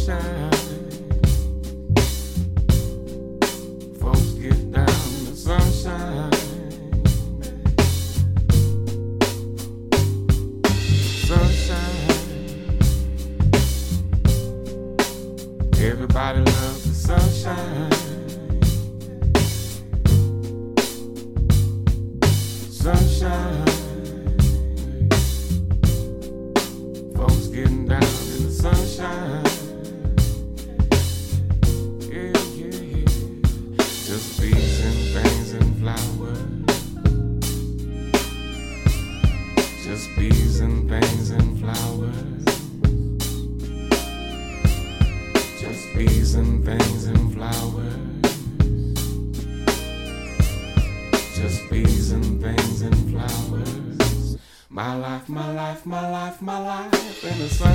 Sunshine. 0.00 0.39
My 56.42 56.58
life, 56.58 57.24
in 57.24 57.38
the 57.38 57.48
sunshine. 57.48 57.69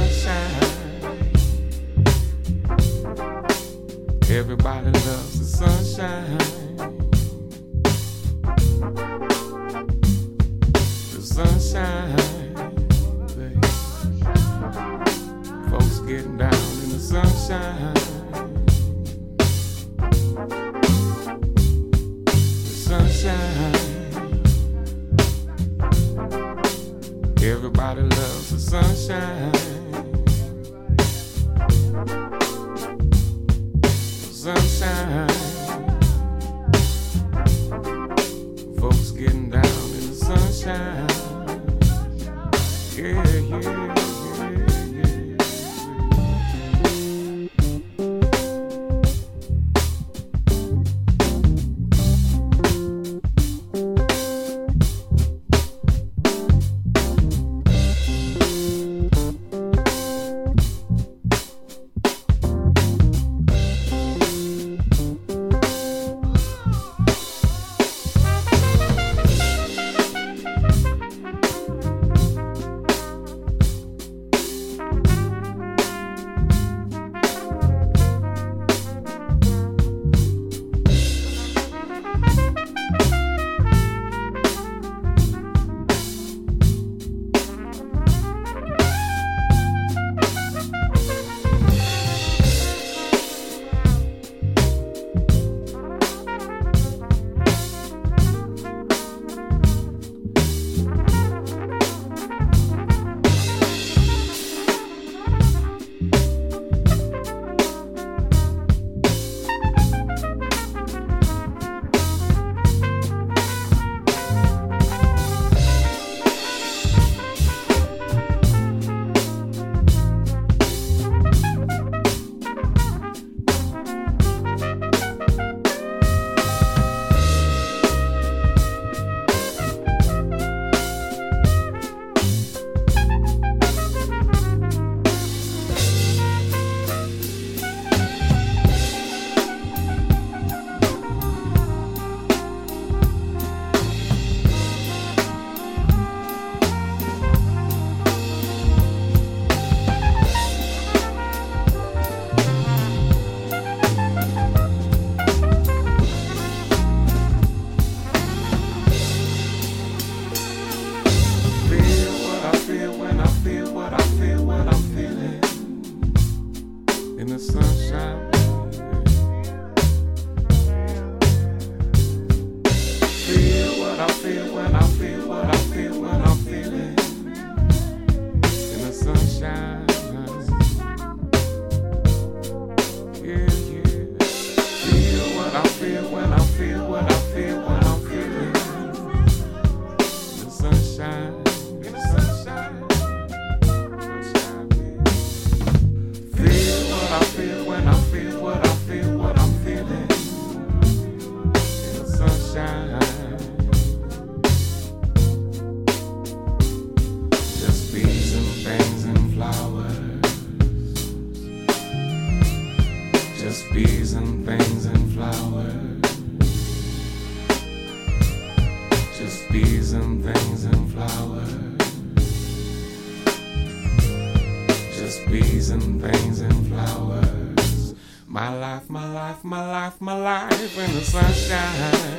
Sunshine. 231.06 232.15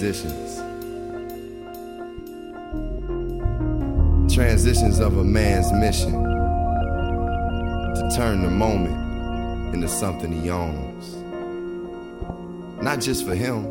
transitions. 0.00 0.56
Transitions 4.34 4.98
of 4.98 5.18
a 5.18 5.24
man's 5.24 5.70
mission 5.72 6.12
to 7.94 8.10
turn 8.16 8.40
the 8.42 8.48
moment 8.50 9.74
into 9.74 9.88
something 9.88 10.32
he 10.32 10.48
owns. 10.48 11.16
Not 12.82 13.00
just 13.00 13.26
for 13.26 13.34
him, 13.34 13.64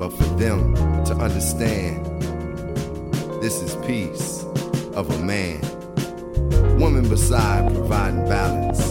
but 0.00 0.10
for 0.10 0.24
them 0.36 0.74
to 1.04 1.14
understand 1.14 2.04
this 3.40 3.62
is 3.62 3.76
peace 3.86 4.42
of 4.94 5.08
a 5.10 5.18
man. 5.20 5.60
Woman 6.76 7.08
beside 7.08 7.72
providing 7.72 8.24
balance 8.28 8.84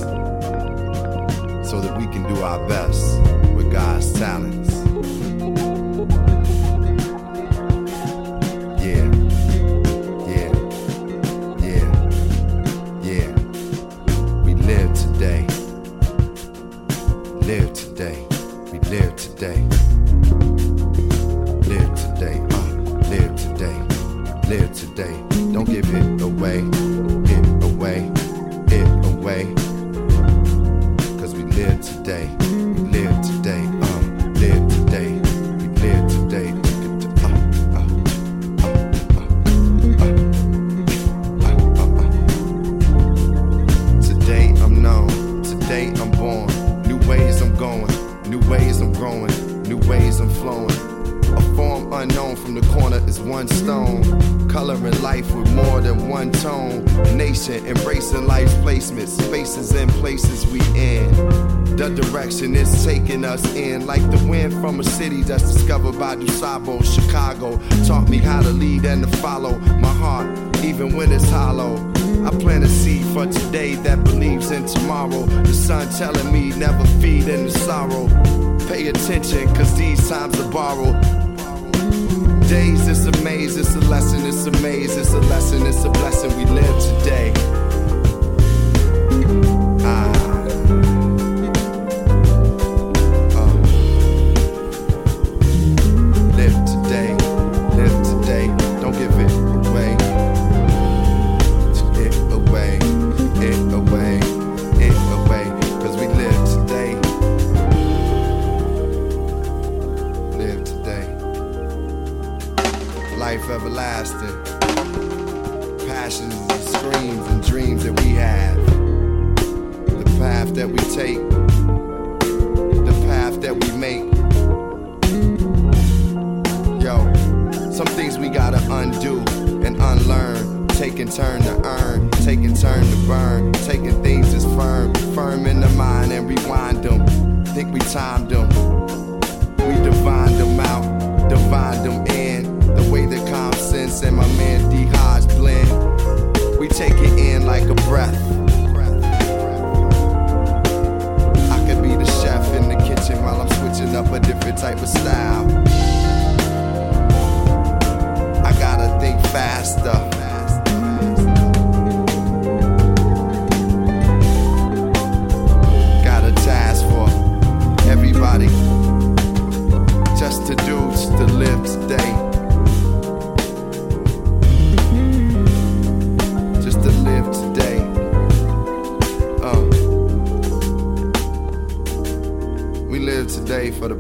so 1.70 1.82
that 1.82 1.98
we 1.98 2.06
can 2.06 2.24
do 2.34 2.42
our 2.44 2.66
best 2.70 3.20
with 3.56 3.70
God's 3.74 4.14
talents. 4.14 4.67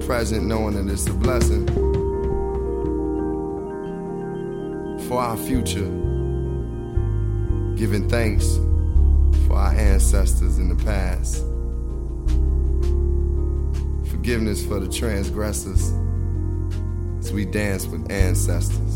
Present, 0.07 0.45
knowing 0.45 0.73
that 0.73 0.89
it's 0.91 1.05
a 1.07 1.13
blessing. 1.13 1.67
For 5.09 5.19
our 5.19 5.35
future, 5.35 5.85
giving 7.75 8.07
thanks 8.07 8.55
for 9.45 9.57
our 9.57 9.73
ancestors 9.73 10.59
in 10.59 10.69
the 10.69 10.81
past. 10.85 11.43
Forgiveness 14.09 14.65
for 14.65 14.79
the 14.79 14.87
transgressors 14.87 15.91
as 17.19 17.33
we 17.33 17.43
dance 17.43 17.85
with 17.85 18.09
ancestors. 18.09 18.86